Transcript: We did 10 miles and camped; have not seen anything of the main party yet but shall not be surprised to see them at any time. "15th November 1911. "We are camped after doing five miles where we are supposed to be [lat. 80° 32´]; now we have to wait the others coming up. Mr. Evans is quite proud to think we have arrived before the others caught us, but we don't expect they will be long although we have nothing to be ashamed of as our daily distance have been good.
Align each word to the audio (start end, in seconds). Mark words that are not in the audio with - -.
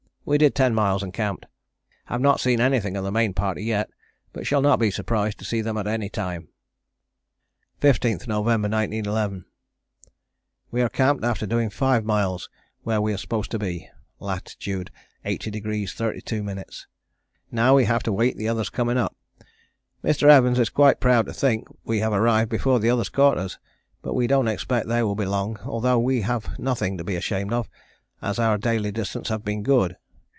We 0.23 0.37
did 0.37 0.53
10 0.53 0.75
miles 0.75 1.01
and 1.01 1.11
camped; 1.11 1.47
have 2.05 2.21
not 2.21 2.39
seen 2.39 2.61
anything 2.61 2.95
of 2.95 3.03
the 3.03 3.11
main 3.11 3.33
party 3.33 3.63
yet 3.63 3.89
but 4.31 4.45
shall 4.45 4.61
not 4.61 4.77
be 4.79 4.91
surprised 4.91 5.39
to 5.39 5.45
see 5.45 5.61
them 5.61 5.77
at 5.77 5.87
any 5.87 6.09
time. 6.09 6.47
"15th 7.81 8.27
November 8.27 8.67
1911. 8.69 9.45
"We 10.69 10.83
are 10.83 10.89
camped 10.89 11.23
after 11.23 11.47
doing 11.47 11.71
five 11.71 12.05
miles 12.05 12.49
where 12.83 13.01
we 13.01 13.13
are 13.13 13.17
supposed 13.17 13.49
to 13.51 13.59
be 13.59 13.89
[lat. 14.19 14.55
80° 14.63 14.89
32´]; 15.25 16.85
now 17.51 17.75
we 17.75 17.85
have 17.85 18.03
to 18.03 18.13
wait 18.13 18.37
the 18.37 18.47
others 18.47 18.69
coming 18.69 18.97
up. 18.99 19.17
Mr. 20.03 20.29
Evans 20.29 20.59
is 20.59 20.69
quite 20.69 20.99
proud 20.99 21.25
to 21.25 21.33
think 21.33 21.67
we 21.83 21.99
have 21.99 22.13
arrived 22.13 22.49
before 22.51 22.79
the 22.79 22.91
others 22.91 23.09
caught 23.09 23.39
us, 23.39 23.57
but 24.03 24.13
we 24.13 24.27
don't 24.27 24.47
expect 24.47 24.87
they 24.87 25.01
will 25.03 25.15
be 25.15 25.25
long 25.25 25.57
although 25.65 25.99
we 25.99 26.21
have 26.21 26.59
nothing 26.59 26.95
to 26.99 27.03
be 27.03 27.15
ashamed 27.15 27.51
of 27.51 27.67
as 28.21 28.37
our 28.37 28.59
daily 28.59 28.91
distance 28.91 29.27
have 29.27 29.43
been 29.43 29.63
good. 29.63 29.97